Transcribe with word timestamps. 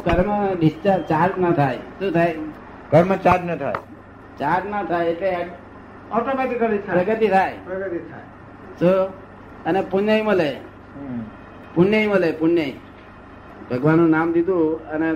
કર્મ 0.00 0.30
discharge 0.54 1.02
charge 1.04 1.38
ના 1.38 1.52
થાય. 1.52 1.80
શું 1.98 2.12
થાય? 2.12 2.34
કર્મ 2.90 3.10
ચાર્જ 3.16 3.44
ના 3.44 3.56
થાય. 3.56 3.80
ચાર્જ 4.38 4.64
ના 4.66 4.82
થાય 4.84 5.10
એટલે 5.10 5.32
ઓટોમેટિક 6.10 6.58
પ્રગતિ 6.86 7.28
થાય. 7.28 7.56
પ્રગતિ 7.64 7.98
થાય. 8.10 8.26
શું 8.78 9.08
અને 9.64 9.80
પુણ્ય 9.90 10.22
મળે. 10.22 10.50
પુણ્ય 11.74 12.00
મળે 12.06 12.30
પુણ્ય 12.32 12.66
ભગવાનનું 13.70 14.10
નામ 14.10 14.28
દીધું 14.32 14.80
અને 14.88 15.08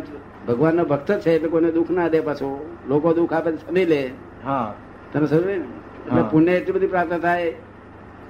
ભગવાનનો 0.46 0.84
ભક્ત 0.84 1.08
છે 1.20 1.30
એટલે 1.34 1.48
કોઈને 1.48 1.70
દુઃખ 1.72 1.90
ના 1.90 2.08
દે 2.08 2.20
પાછું. 2.20 2.54
લોકો 2.88 3.08
દુઃખ 3.14 3.32
આપે 3.32 3.50
સમજી 3.56 3.84
લે. 3.84 4.02
હા. 4.44 4.74
તમે 5.12 5.26
સમજે 5.26 5.56
ને? 5.56 5.66
એટલે 6.06 6.22
પુણ્ય 6.22 6.52
એટલી 6.52 6.72
બધી 6.72 6.86
પ્રાપ્ત 6.86 7.14
થાય. 7.22 7.50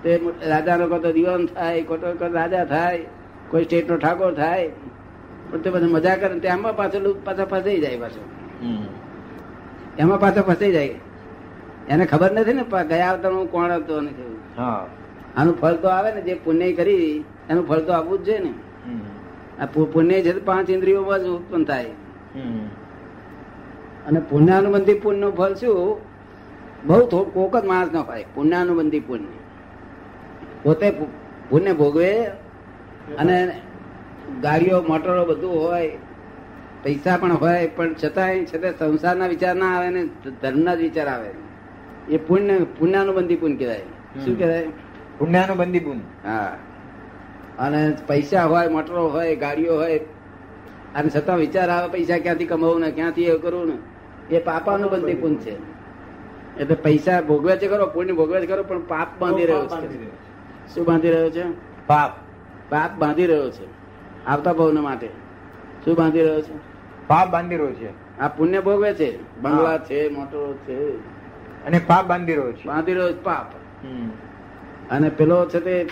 તે 0.03 0.11
રાજા 0.47 0.77
લોકો 0.77 0.99
તો 0.99 1.13
દિવાન 1.13 1.47
થાય 1.47 1.83
કોટો 1.83 2.07
રાજા 2.33 2.65
થાય. 2.65 3.05
કોઈ 3.51 3.65
સ્ટેટ 3.65 3.91
નો 3.91 3.97
ઠાકોર 3.97 4.33
થાય. 4.35 4.69
પણ 5.51 5.61
તે 5.61 5.71
બધા 5.71 5.87
મજા 5.87 6.17
કરે 6.17 6.39
તે 6.39 6.49
આમાં 6.49 6.77
પાછળ 6.77 7.13
પાછા 7.25 7.45
ફસાઈ 7.45 7.81
જાય 7.81 7.97
પાછો. 7.97 8.23
એમાં 9.99 10.21
પાછો 10.21 10.43
ફસાઈ 10.43 10.73
જાય. 10.73 10.95
એને 11.89 12.05
ખબર 12.07 12.31
નથી 12.33 12.53
ને 12.53 12.65
ગયા 12.89 13.09
આવતા 13.09 13.29
હું 13.29 13.51
કોણ 13.51 13.73
હતો 13.73 14.01
હા. 14.57 14.87
આનું 15.37 15.61
ફળ 15.61 15.75
તો 15.75 15.89
આવે 15.89 16.11
ને 16.15 16.21
જે 16.21 16.35
પુણ્ય 16.35 16.73
કરી 16.73 17.25
એનું 17.51 17.69
ફળ 17.69 17.79
તો 17.79 17.93
આવવું 17.93 18.19
જ 18.19 18.25
જોઈએ 18.25 18.39
ને. 18.39 18.53
આ 19.61 19.67
પુણ્ય 19.67 20.23
છે 20.23 20.33
પાંચ 20.45 20.71
ઇન્દ્રિયોમાં 20.71 21.19
જ 21.19 21.27
ઉત્પન્ન 21.29 21.65
થાય. 21.65 21.93
અને 24.07 24.21
પુણ્યાનુબંધી 24.21 24.95
પુણ્યનું 24.95 25.37
ફળ 25.37 25.55
શું? 25.55 26.01
બહુ 26.85 27.25
કોક 27.25 27.55
જ 27.57 27.65
માણસ 27.65 27.91
ન 27.93 27.97
હોય 27.97 28.25
પુણ્યાનુબંધી 28.35 29.01
પુણ્ય. 29.01 29.39
પોતે 30.63 30.91
પુણ્ય 31.49 31.73
ભોગવે 31.73 32.11
અને 33.19 33.37
ગાડીઓ 34.43 34.79
મોટરો 34.85 35.25
બધું 35.27 35.55
હોય 35.61 35.93
પૈસા 36.85 37.17
પણ 37.19 37.37
હોય 37.39 37.69
પણ 37.73 37.93
છતાંય 37.97 38.45
છતાં 38.47 38.93
સંસારના 38.93 39.29
વિચાર 39.29 39.55
ના 39.57 39.73
આવે 39.75 39.89
ને 39.93 40.03
ધર્મના 40.37 40.77
જ 40.77 40.87
વિચાર 40.87 41.09
આવે. 41.09 41.31
એ 42.09 42.19
પુણ્ય 42.21 42.57
પુણ્યાનુબંધી 42.77 43.37
પુન 43.39 43.53
કહેવાય. 43.57 43.87
શું 44.21 44.35
કહેવાય? 44.37 44.69
પુણ્યાનું 45.19 45.59
બંદી 45.59 45.81
પુન 45.81 45.99
હા. 46.25 46.53
અને 47.59 47.81
પૈસા 48.07 48.45
હોય 48.47 48.71
મોટરો 48.71 49.03
હોય 49.11 49.37
ગાડીઓ 49.39 49.75
હોય 49.77 49.99
અને 50.95 51.09
છતાં 51.11 51.41
વિચાર 51.41 51.69
આવે 51.71 51.89
પૈસા 51.91 52.19
ક્યાંથી 52.21 52.47
કમાવું 52.47 52.81
ને 52.81 52.91
ક્યાંથી 52.93 53.29
એ 53.29 53.39
કરવું 53.39 53.69
ને 53.69 53.77
એ 54.31 54.43
પાપાનું 54.43 54.91
બંધી 54.93 55.17
પુન 55.17 55.35
છે. 55.39 55.55
એટલે 56.57 56.77
પૈસા 56.79 57.23
ભોગવે 57.23 57.53
છે 57.57 57.67
ખરો 57.69 57.87
પુણ્ય 57.89 58.15
ભોગવે 58.15 58.39
છે 58.41 58.47
ખરો 58.47 58.63
પણ 58.65 58.83
પાપ 58.87 59.11
બાંધી 59.21 59.47
રહ્યો 59.47 59.67
છે. 59.69 59.87
શું 60.71 60.85
બાંધી 60.85 61.11
રહ્યો 61.11 61.31
છે? 61.31 61.45
પાપ. 61.87 62.13
પાપ 62.71 62.93
બાંધી 62.99 63.27
રહ્યો 63.27 63.51
છે. 63.51 63.65
આવતા 64.27 64.53
ભવન 64.53 64.81
માટે. 64.81 65.09
શું 65.85 65.97
બાંધી 65.97 66.21
રહ્યો 66.21 66.43
છે? 66.43 66.53
પાપ 67.07 67.31
બાંધી 67.31 67.57
રહ્યો 67.57 67.73
છે. 67.73 68.19
આ 68.19 68.29
પુણ્ય 68.29 68.61
ભોગવે 68.61 68.95
છે? 68.95 69.39
બંગલા 69.41 69.79
છે 69.79 70.09
મોટરો 70.09 70.55
છે. 70.55 70.97
અને 71.67 71.81
પાપ 71.87 72.07
બાંધી 72.07 72.35
રહ્યો 72.35 72.53
છે. 72.53 72.65
બાંધી 72.65 72.95
રહ્યો 72.95 73.13
છે 73.13 73.23
પાપ. 73.23 73.53
અને 74.91 75.09
પેલો 75.09 75.49
છે 75.49 75.61
તે 75.61 75.89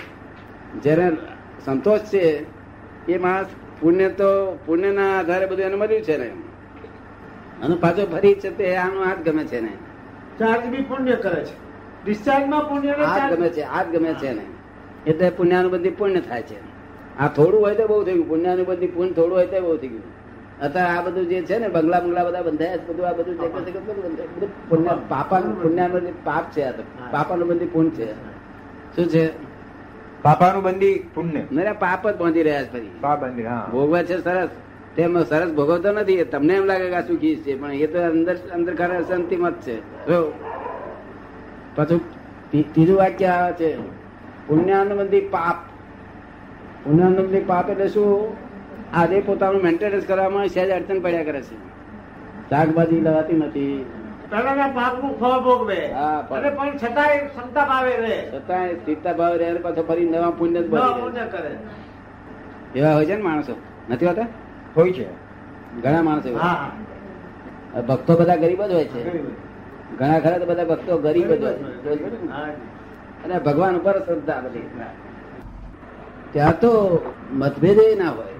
જેને 0.83 1.17
સંતોષ 1.65 2.01
છે 2.01 2.47
એ 3.07 3.19
માણસ 3.19 3.47
પુણ્ય 3.81 4.09
તો 4.09 4.59
પુણ્યના 4.67 5.19
આધારે 5.19 5.47
બધું 5.47 5.61
એને 5.61 5.75
મળ્યું 5.75 6.03
છે 6.03 6.17
ને. 6.17 6.29
અને 7.63 7.75
પાછો 7.75 8.07
ફરી 8.07 8.35
છે 8.35 8.57
તે 8.57 8.77
આનો 8.77 9.05
હાથ 9.05 9.19
ગમે 9.19 9.45
છે 9.45 9.61
ને. 9.61 9.73
ચાર્જ 10.39 10.67
બી 10.67 10.77
પુણ્ય 10.77 11.17
કરે 11.17 11.45
છે. 11.45 11.55
ડિસ્ચાર્જમાં 12.05 12.69
પુણ્ય 12.69 12.91
હાથ 12.91 13.33
ગમે 13.33 13.49
છે 13.49 13.63
હાથ 13.63 13.87
ગમે 13.87 14.15
છે 14.15 14.33
ને. 14.33 14.43
એટલે 15.07 15.31
પુણ્યાનું 15.31 15.71
બધી 15.71 15.91
પુણ્ય 15.91 16.21
થાય 16.21 16.43
છે. 16.43 16.72
આ 17.21 17.29
થોડું 17.29 17.61
હોય 17.61 17.75
તો 17.75 17.87
બહુ 17.87 18.05
થઈ 18.05 18.13
ગયું. 18.13 18.29
પુણ્યાનુબંધી 18.29 18.87
પુણ્ય 18.87 19.13
થોડું 19.13 19.37
હોય 19.37 19.47
તો 19.47 19.61
બહુ 19.61 19.77
થઈ 19.77 19.89
ગયું. 19.89 20.23
અત્યારે 20.61 20.99
આ 20.99 21.03
બધું 21.03 21.29
જે 21.29 21.43
છે 21.43 21.59
ને 21.59 21.69
બંગલા 21.69 22.01
બંગલા 22.01 22.25
બધા 22.25 22.43
બંધાયા 22.43 22.77
છે 22.77 22.93
બધું 22.93 23.09
આ 23.09 23.13
બધું 23.13 23.35
જગત 23.35 23.53
બધું 24.37 24.69
પુણ્ય 24.69 24.99
પાપાનું 25.09 25.63
પુણ્યાનું 25.63 26.25
પાપ 26.25 26.45
છે 26.53 26.63
આ 26.63 26.71
તો. 26.71 26.83
પાપાનું 27.11 27.49
બંધી 27.49 27.67
પુણ્ય 27.67 27.91
છે. 27.91 28.13
શું 28.97 29.09
છે? 29.09 29.31
પાપાનું 30.23 30.63
બંધી 30.63 31.09
પુણ્ય 31.15 31.43
મેરા 31.53 31.73
પાપ 31.73 32.09
જ 32.09 32.17
બાંધી 32.17 32.43
રહ્યા 32.43 32.63
છે 32.63 32.73
ફરી. 32.73 32.91
પાપ 33.01 33.21
બાંધી 33.21 33.43
હા. 33.43 33.69
ભોગવે 33.73 34.05
છે 34.05 34.25
સરસ. 34.25 34.49
તેમ 34.97 35.23
સરસ 35.23 35.51
ભોગવતો 35.51 35.93
નથી 35.93 36.25
તમને 36.25 36.55
એમ 36.55 36.65
લાગે 36.65 36.89
કે 36.89 36.95
આ 36.95 37.01
સુખી 37.01 37.37
છે 37.37 37.61
પણ 37.61 37.73
એ 37.73 37.87
તો 37.87 37.99
અંદર 37.99 38.37
અંદર 38.55 38.75
ખરે 38.75 39.05
શાંતિ 39.05 39.37
મત 39.37 39.55
છે. 39.61 40.07
જો 40.07 40.33
પાછું 41.77 42.01
ત્રીજું 42.51 42.97
વાક્ય 42.97 43.27
આવે 43.27 43.53
છે. 43.53 43.77
પુણ્યાનુબંધી 44.47 45.21
પાપ 45.21 45.57
પુણ્યાનુબંધી 46.85 47.41
પાપ 47.41 47.71
એટલે 47.71 47.89
શું? 47.89 48.37
આજે 48.95 49.21
પોતાનું 49.21 49.63
મેન્ટેનન્સ 49.63 50.05
કરવામાં 50.07 50.49
સહેજ 50.49 50.71
અડચણ 50.71 51.01
પડ્યા 51.01 51.25
કરે 51.25 51.43
છે. 51.43 51.57
શાકભાજી 52.51 53.01
લવાતી 53.01 53.37
નથી. 53.37 53.91
પહેલાના 54.31 54.67
પાપનું 54.67 55.19
ફળ 55.19 55.41
ભોગવે. 55.45 55.87
અને 56.31 56.51
પણ 56.51 56.77
છતાંય 56.77 57.19
ક્ષમતા 57.19 57.65
ભાવે 57.65 57.97
રહે 57.97 58.31
છતાંય 58.35 58.75
સ્થિરતા 58.75 59.13
ભાવે 59.13 59.39
રહે 59.39 59.55
પાછો 59.55 59.83
ફરી 59.83 60.09
નવા 60.09 60.31
પુણ્ય 60.31 60.61
પુણ્ય 60.61 61.25
કરે. 61.25 61.57
એવા 62.79 62.95
હોય 62.95 63.07
છે 63.07 63.17
ને 63.17 63.23
માણસો? 63.23 63.55
નથી 63.91 64.07
હોતા? 64.07 64.27
હોય 64.77 64.93
છે. 64.93 65.07
ઘણા 65.83 66.03
માણસો 66.03 66.39
ભક્તો 67.83 68.17
બધા 68.17 68.37
ગરીબ 68.37 68.63
જ 68.67 68.73
હોય 68.73 68.85
છે. 68.85 69.23
ઘણા 69.97 70.19
ખરા 70.19 70.39
તો 70.39 70.47
બધા 70.47 70.65
ભક્તો 70.65 70.99
ગરીબ 70.99 71.29
જ 71.33 71.43
હોય. 71.43 71.55
છે. 71.55 72.05
અને 73.25 73.39
ભગવાન 73.39 73.77
ઉપર 73.77 73.99
શ્રદ્ધા 73.99 74.41
બધી. 74.41 74.63
ત્યાં 76.33 76.59
તો 76.59 76.71
મતભેદ 77.33 77.79
ના 77.99 78.11
હોય? 78.11 78.35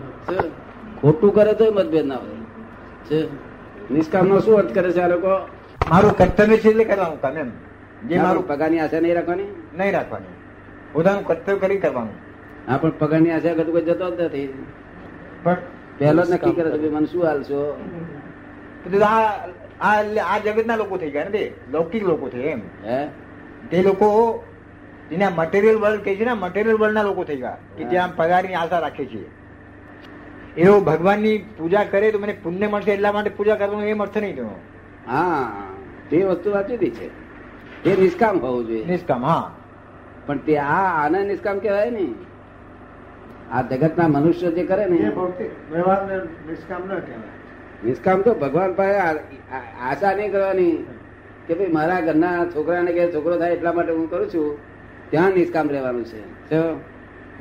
ખોટું 1.01 1.31
કરે 1.33 1.55
તો 1.55 1.67
મતભેદ 1.73 2.07
ના 2.07 2.19
હોય. 2.19 2.39
નિષ્કામ 3.91 4.27
નો 4.27 4.41
શું 4.41 4.59
અર્થ 4.59 4.73
કરે 4.73 4.93
છે 4.93 5.01
આ 5.01 5.09
લોકો? 5.09 5.33
મારું 5.87 6.15
કર્તવ્ય 6.15 6.57
છે 6.57 6.69
એટલે 6.71 6.85
કરવાનું 6.85 7.21
કામ 7.21 7.37
એમ. 7.37 7.51
જે 8.03 8.17
મારું 8.19 8.45
પગારની 8.45 8.81
આશા 8.81 9.01
નહીં 9.01 9.17
રાખવાની? 9.17 9.49
નહીં 9.73 9.93
રાખવાની. 9.93 10.35
પોતાનું 10.93 11.25
કર્તવ્ય 11.25 11.57
કરી 11.59 11.81
કરવાનું 11.81 12.17
હા 12.67 12.79
પણ 12.79 12.95
પગારની 12.99 13.33
આશા 13.33 13.55
કરતું 13.57 13.73
કોઈ 13.73 13.87
જતો 13.89 14.07
જ 14.11 14.21
નથી. 14.23 14.49
પણ 15.45 15.59
પહેલો 15.99 16.23
નક્કી 16.25 16.55
કરે 16.55 16.69
છે 16.75 16.89
મને 16.91 17.07
શું 17.07 17.23
હાલશો 17.23 17.61
આ 19.03 19.21
આ 20.25 20.39
જગતના 20.45 20.77
લોકો 20.77 20.95
થઈ 20.99 21.11
ગયા 21.11 21.31
ને 21.31 21.43
લૌકિક 21.73 22.03
લોકો 22.05 22.27
થઈ 22.29 22.47
એમ. 22.47 22.61
હે? 22.85 22.99
તે 23.71 23.83
લોકો 23.83 24.09
જેને 25.13 25.29
મટીરિયલ 25.29 25.77
વર્લ્ડ 25.77 26.05
કહે 26.05 26.17
છે 26.17 26.25
ને 26.25 26.33
મટીરિયલ 26.33 26.77
વર્લ્ડના 26.77 27.03
લોકો 27.03 27.25
થઈ 27.25 27.37
ગયા 27.37 27.57
કે 27.79 27.85
જે 27.85 27.97
આમ 27.97 28.11
પગારની 28.17 28.55
આશા 28.55 28.79
રાખે 28.79 29.05
છે. 29.05 29.43
એવો 30.57 30.81
ભગવાનની 30.81 31.39
પૂજા 31.39 31.85
કરે 31.85 32.13
તો 32.13 32.19
મને 32.19 32.37
પુણ્ય 32.43 32.67
મળશે 32.67 32.93
એટલા 32.93 33.13
માટે 33.13 33.31
પૂજા 33.31 33.55
કરવાનું 33.55 33.87
એમ 33.87 34.03
અર્થ 34.03 34.19
નહીં 34.19 34.37
તેનો 34.37 34.51
હા 35.09 35.53
તે 36.11 36.25
વસ્તુ 36.25 36.51
વાંચી 36.51 36.75
હતી 36.75 36.91
છે. 36.91 37.09
તે 37.83 38.03
નિષ્કામ 38.03 38.39
હોવું 38.39 38.67
જોઈએ. 38.67 38.85
નિષ્કામ 38.85 39.25
હા. 39.25 39.55
પણ 40.27 40.39
તે 40.39 40.59
આ 40.59 41.05
આને 41.05 41.25
નિષ્કામ 41.25 41.59
કહેવાય 41.59 41.91
ને. 41.91 42.09
આ 43.53 43.63
જગતના 43.63 44.09
મનુષ્ય 44.09 44.51
જે 44.51 44.65
કરે 44.65 44.87
ને 44.87 44.97
એ 44.97 45.07
નિષ્કામ 45.07 46.83
ન 46.85 46.89
કહેવાય. 46.89 47.87
નિષ્કામ 47.87 48.23
તો 48.23 48.35
ભગવાન 48.35 48.73
પાસે 48.73 48.99
આ- 48.99 49.15
આ- 49.15 49.91
આશા 49.91 50.13
નહીં 50.13 50.33
કરવાની 50.33 50.87
કે 51.47 51.55
ભાઈ 51.55 51.67
મારા 51.67 52.01
ઘરના 52.01 52.45
છોકરાને 52.45 52.93
કે 52.93 53.13
છોકરો 53.13 53.39
થાય 53.39 53.53
એટલા 53.53 53.73
માટે 53.73 53.93
હું 53.93 54.11
કરું 54.11 54.29
છું. 54.29 54.72
ત્યાં 55.13 55.31
નિષ્કામ 55.31 55.71
રહેવાનું 55.71 56.05
છે? 56.05 56.21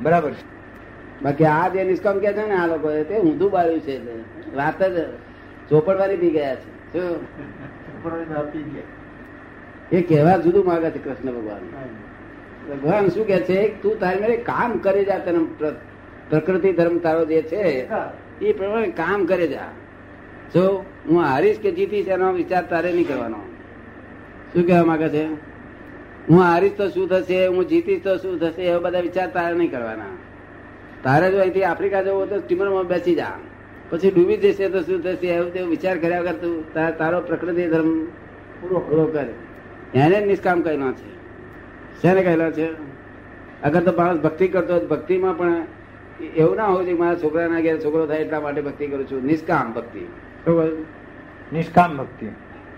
બરાબર. 0.00 0.32
બાકી 1.22 1.44
આ 1.44 1.68
જે 1.68 1.84
નિષ્કામ 1.84 2.18
કે 2.18 2.32
છે 2.32 2.48
ને 2.48 2.54
આ 2.54 2.66
લોકો 2.66 3.04
તે 3.04 3.18
ઊંધું 3.18 3.50
બાળ્યું 3.50 3.80
છે 3.80 4.06
રાત 4.56 4.82
વાત 4.82 4.90
જ 4.90 5.04
ચોપડવાની 5.68 6.16
બી 6.16 6.30
ગયા 6.30 6.54
છે. 6.54 6.92
એ 9.92 10.02
કહેવા 10.02 10.36
જુદું 10.36 10.64
માગે 10.64 10.90
છે 10.90 10.98
કૃષ્ણ 10.98 11.28
ભગવાન. 11.32 11.60
ભગવાન 12.74 13.08
શું 13.08 13.26
કે 13.26 13.40
છે? 13.40 13.82
તું 13.82 14.00
તારી 14.00 14.20
મેળે 14.20 14.36
કામ 14.36 14.78
કરી 14.78 15.04
જા 15.04 15.18
તને 15.18 15.46
પ્ર- 15.58 15.80
પ્રકૃતિ 16.30 16.72
ધર્મ 16.72 16.98
તારો 16.98 17.24
જે 17.24 17.42
છે 17.42 17.88
એ 18.40 18.52
પ્રમાણે 18.52 18.86
કામ 18.86 19.24
કરે 19.24 19.46
જા. 19.46 19.60
જો 20.54 20.84
હું 21.08 21.22
હારીશ 21.22 21.58
કે 21.58 21.70
જીતીશ 21.70 22.08
એનો 22.08 22.32
વિચાર 22.32 22.62
તારે 22.62 22.92
નહીં 22.92 23.08
કરવાનો. 23.08 23.36
શું 24.54 24.66
કહેવા 24.66 24.84
માંગે 24.84 25.08
છે? 25.08 25.51
હું 26.30 26.40
હારીશ 26.40 26.72
તો 26.76 26.88
શું 26.88 27.08
થશે? 27.08 27.46
હું 27.46 27.68
જીતીશ 27.68 28.02
તો 28.04 28.16
શું 28.16 28.40
થશે? 28.40 28.62
એવા 28.62 28.78
બધા 28.78 29.00
વિચાર 29.00 29.30
તારે 29.30 29.56
નહીં 29.56 29.70
કરવાના. 29.70 30.04
તારે 31.04 31.30
જો 31.30 31.38
અહીંથી 31.38 31.62
આફ્રિકા 31.62 32.02
જવું 32.02 32.30
તો 32.30 32.38
સ્ટીમરમાં 32.38 32.86
બેસી 32.86 33.14
જા. 33.14 33.26
પછી 33.90 34.10
ડૂબી 34.10 34.36
જશે 34.36 34.68
તો 34.68 34.80
શું 34.80 35.02
થશે? 35.02 35.26
એવું 35.26 35.52
તેવું 35.52 35.70
વિચાર 35.70 35.98
કર્યા 35.98 36.20
વગર 36.20 36.32
તું 36.32 36.72
તાર- 36.72 36.96
તારો 36.96 37.20
પ્રકૃતિ 37.20 37.68
ધર્મ 37.68 38.04
પૂરો 38.60 38.78
પૂરો 38.78 39.04
કરે. 39.04 39.34
એને 39.94 40.20
જ 40.20 40.26
નિષ્કામ 40.26 40.60
કહેલો 40.60 40.92
છે. 40.92 41.12
શેને 42.02 42.22
કહેલો 42.22 42.50
છે? 42.50 42.72
અગર 43.62 43.80
તો 43.80 44.02
માણસ 44.02 44.20
ભક્તિ 44.20 44.48
કરતો 44.48 44.74
હોય 44.74 44.86
ભક્તિમાં 44.86 45.38
પણ 45.38 45.64
એવું 46.36 46.56
ના 46.56 46.66
હોય 46.66 46.84
છે 46.84 46.92
મારા 46.92 47.14
છોકરાના 47.14 47.60
ઘેર 47.60 47.84
છોકરો 47.84 48.06
થાય 48.06 48.18
એટલા 48.18 48.40
માટે 48.40 48.60
ભક્તિ 48.60 48.86
કરું 48.86 49.10
છું. 49.10 49.24
નિષ્કામ 49.24 49.72
ભક્તિ. 49.72 50.00
બરોબર? 50.00 50.68
નિષ્કામ 51.52 51.96
ભક્તિ. 51.96 52.26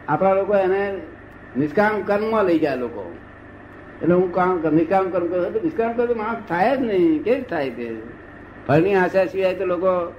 આપણા 0.09 0.33
લોકો 0.33 0.57
એને 0.57 1.01
નિષ્કામ 1.57 2.03
કર્મમાં 2.03 2.45
લઈ 2.45 2.59
ગયા 2.59 2.75
લોકો. 2.75 3.17
એટલે 4.03 4.15
હું 4.15 4.33
કામ 4.33 4.75
નિકામ 4.75 5.11
કર્મ 5.11 5.27
કરું. 5.27 5.47
એટલે 5.47 5.61
નિષ્કામ 5.61 5.93
કરું 5.93 6.17
માણસ 6.17 6.39
થાય 6.49 6.77
જ 6.77 6.81
નહીં. 6.81 7.23
કેવી 7.23 7.41
થાય 7.41 7.71
તે? 7.71 7.97
ફળની 8.69 8.95
આશા 8.95 9.25
સિવાય 9.25 9.55
તો 9.55 9.65
લોકો 9.65 10.15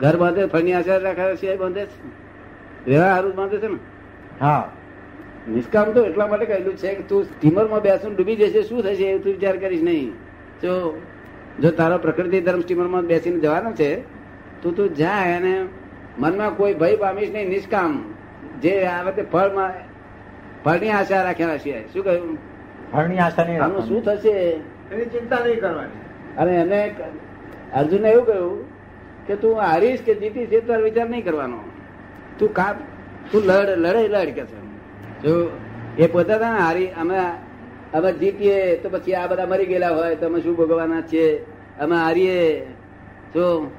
ઘર 0.00 0.16
બાંધે 0.16 0.46
ફળની 0.46 0.72
આશા 0.72 0.96
રાખ્યા 0.96 1.34
સિવાય 1.34 1.56
બાંધે 1.56 1.86
છે 1.86 2.22
રહેવા 2.90 3.06
હારું 3.06 3.32
જ 3.32 3.34
બાંધે 3.34 3.58
છે 3.58 3.66
ને. 3.66 3.78
હા. 4.40 4.70
નિષ્કામ 5.48 5.92
તો 5.92 6.06
એટલા 6.06 6.26
માટે 6.26 6.46
કહેલું 6.46 6.76
છે 6.76 6.94
કે 6.94 7.02
તું 7.02 7.24
સ્ટીમરમાં 7.24 7.80
બેસું 7.80 8.16
ડૂબી 8.16 8.36
જશે 8.36 8.62
શું 8.62 8.82
થશે 8.82 9.04
એવું 9.04 9.24
તું 9.24 9.32
વિચાર 9.32 9.56
કરીશ 9.56 9.82
નહીં. 9.82 10.10
જો 10.62 11.00
જો 11.62 11.70
તારો 11.70 11.98
પ્રકૃતિ 11.98 12.40
ધર્મ 12.40 12.60
સ્ટીમરમાં 12.60 13.06
બેસીને 13.06 13.40
જવાનો 13.40 13.72
છે 13.72 14.00
તો 14.62 14.70
તું 14.70 14.94
જા 14.94 15.36
અને 15.36 15.64
મનમાં 16.18 16.56
કોઈ 16.56 16.74
ભય 16.74 16.96
પામીશ 16.96 17.30
નહીં. 17.30 17.48
નિષ્કામ. 17.48 18.14
જે 18.62 18.84
આ 18.84 19.02
વખતે 19.02 19.22
ફળમાં 19.22 19.72
ફળની 20.64 20.90
આશા 20.90 21.22
રાખ્યા 21.22 21.56
સિવાય. 21.56 21.84
શું 21.92 22.04
કહ્યું? 22.04 22.51
ફળની 22.92 23.18
આશા 23.18 23.44
નહીં 23.44 23.62
આનું 23.62 23.88
શું 23.88 24.04
થશે? 24.04 24.30
એની 24.92 25.04
ચિંતા 25.04 25.38
નહીં 25.38 25.60
કરવાની. 25.60 26.00
અને 26.38 26.52
એને 26.56 26.94
અર્જુને 27.74 28.08
એવું 28.08 28.26
કહ્યું 28.26 28.64
કે 29.26 29.36
તું 29.36 29.60
હારીશ 29.60 30.02
કે 30.02 30.14
જીતીશ 30.14 30.52
એ 30.52 30.60
તારો 30.60 30.84
વિચાર 30.84 31.08
નહીં 31.08 31.24
કરવાનો. 31.24 31.58
તું 32.38 32.54
કાપ 32.54 32.76
તું 33.32 33.42
લડ 33.44 33.68
લડે 33.68 34.08
લડ 34.08 34.24
કે 34.24 34.44
છે. 34.44 34.60
જો 35.22 35.58
એ 35.98 36.06
પોતા 36.06 36.36
હતા 36.36 36.52
ને 36.52 36.60
હારી 36.60 36.86
અમે 36.86 37.18
અમે 37.94 38.12
જીતીએ 38.12 38.76
તો 38.76 38.88
પછી 38.88 39.14
આ 39.14 39.26
બધા 39.26 39.46
મરી 39.46 39.66
ગયેલા 39.66 39.88
હોય 39.88 40.16
તો 40.16 40.26
અમે 40.26 40.40
શું 40.40 40.56
ભોગવવાના 40.56 41.00
છીએ? 41.00 41.46
અમે 41.80 41.96
હારીએ. 41.96 42.66
જો 43.34 43.70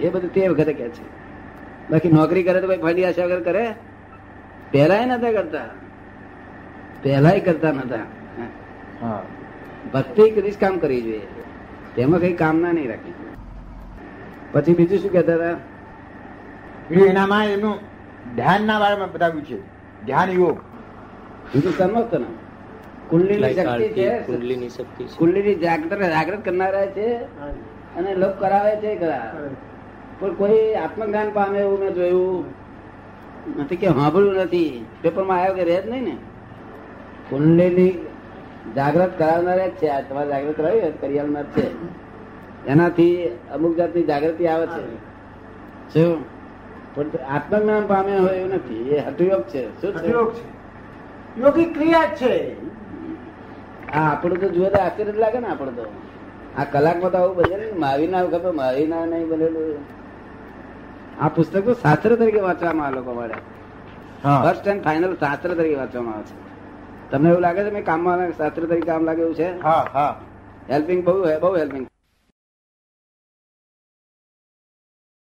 એ 0.00 0.08
બધું 0.08 0.34
તે 0.34 0.48
વખતે 0.48 0.72
કે 0.72 0.88
છે. 0.88 1.04
બાકી 1.90 2.08
નોકરી 2.08 2.42
કરે 2.42 2.60
તો 2.60 2.66
ભાઈ 2.66 2.78
ફાંડી 2.78 3.04
આશા 3.04 3.24
વગર 3.24 3.40
કરે? 3.40 3.74
પહેલાંય 4.70 5.06
નતા 5.06 5.32
કરતા. 5.32 5.68
પહેલાંય 7.02 7.40
કરતા 7.40 7.72
નતા. 7.72 8.21
ભક્તિ 9.92 10.24
કદી 10.34 10.54
કામ 10.62 10.74
કરવી 10.82 11.02
જોઈએ. 11.06 11.26
તેમાં 11.96 12.20
કઈ 12.24 12.34
કામના 12.42 12.72
નહીં 12.76 12.90
રાખી. 12.92 13.14
પછી 14.52 14.74
બીજું 14.78 14.98
શું 15.02 15.12
કહેતા 15.14 15.36
હતા? 15.38 15.56
બીજું 16.88 17.08
એનામાં 17.14 17.46
એનું 17.56 17.76
ધ્યાનના 18.36 18.78
બારામાં 18.82 19.12
બતાવ્યું 19.14 19.44
છે. 19.48 19.58
ધ્યાન 20.06 20.30
યોગ 20.38 20.58
બીજું 21.52 21.74
સમજતો 21.78 22.16
ને 22.22 22.28
કુંડલીની 23.10 23.54
શક્તિ 23.58 23.88
છે. 23.98 24.06
કુંડલીની 24.28 24.70
શક્તિ 24.76 25.02
કુંડલીની 25.18 25.56
જાગૃત 25.64 25.92
જાગૃત 26.14 26.40
કરનારા 26.46 26.86
છે 26.96 27.06
અને 27.98 28.10
લોક 28.22 28.34
કરાવે 28.42 28.72
છે 28.82 28.90
ખરા 29.00 29.26
પણ 30.20 30.34
કોઈ 30.40 30.62
આત્મજ્ઞાન 30.84 31.30
પામે 31.36 31.58
એવું 31.64 31.78
મેં 31.82 31.92
જોયું 31.98 32.44
નથી 33.58 33.80
કે 33.82 33.88
સાંભળ્યું 33.98 34.40
નથી. 34.44 34.72
પેપરમાં 35.02 35.38
આવ્યો 35.38 35.54
કે 35.58 35.64
રહે 35.68 35.78
જ 35.82 35.84
નહીં 35.90 36.04
ને? 36.08 36.16
કુંડલીની 37.30 37.92
જાગૃત 38.76 39.18
કરાવનાર 39.18 39.58
જ 39.58 39.70
છે. 39.70 39.88
આ 39.88 40.00
તમારે 40.00 40.28
જાગૃત 40.28 40.56
કરાવી 40.56 40.80
હોય 40.80 40.90
તો 40.90 41.60
છે. 41.60 41.70
એનાથી 42.66 43.30
અમુક 43.54 43.76
જાતની 43.76 44.02
જાગૃતિ 44.02 44.46
આવે 44.46 44.66
છે. 44.66 44.82
શું? 45.92 46.24
પણ 46.94 47.06
આત્મજ્ઞાન 47.30 47.86
પામે 47.86 48.18
હોય 48.18 48.36
એવું 48.36 48.54
નથી. 48.54 48.90
એ 48.90 49.00
હઠયોગ 49.00 49.42
છે. 49.42 49.80
શું 49.80 49.94
છે? 49.94 50.08
યોગ 50.08 50.32
છે. 50.34 50.42
યોગી 51.40 51.64
ક્રિયા 51.64 52.04
છે. 52.04 52.56
આ 53.92 54.12
આપણું 54.12 54.40
તો 54.40 54.48
જુએ 54.48 54.70
તો 54.70 54.78
આશ્ચર્ય 54.78 55.12
લાગે 55.12 55.38
ને 55.38 55.46
આપણું 55.46 55.76
તો. 55.76 55.86
આ 56.58 56.64
કલાકમાં 56.64 57.10
તો 57.10 57.18
આવું 57.18 57.36
બને 57.36 57.56
ને 57.56 57.72
મહાવીર 57.78 58.10
ના 58.10 58.22
ખબર 58.22 58.52
માવીના 58.52 59.06
ના 59.06 59.06
નહીં 59.06 59.28
બનેલું. 59.28 59.78
આ 61.20 61.28
પુસ્તક 61.28 61.64
તો 61.64 61.74
શાસ્ત્ર 61.74 62.16
તરીકે 62.16 62.40
વાંચવામાં 62.40 62.86
આ 62.86 62.90
લોકો 62.90 63.12
મળે 63.12 63.34
ફર્સ્ટ 64.22 64.68
એન્ડ 64.68 64.82
ફાઇનલ 64.82 65.14
શાસ્ત્ર 65.14 65.54
તરીકે 65.54 65.74
વાંચવામાં 65.74 66.14
આવે 66.14 66.22
છે. 66.22 66.51
તમને 67.12 67.28
એવું 67.28 67.42
લાગે 67.42 67.62
છે 67.62 67.70
મેં 67.70 67.84
કામમાં 67.84 68.20
શાસ્ત્ર 68.34 68.62
તરીકે 68.64 68.86
કામ 68.86 69.04
લાગે 69.04 69.22
એવું 69.22 69.36
છે? 69.36 69.48
હા 69.60 69.84
હા. 69.90 70.12
હેલ્પિંગ 70.68 71.00
બહુ 71.04 71.12
બહુ 71.40 71.50
હેલ્પિંગ 71.54 71.86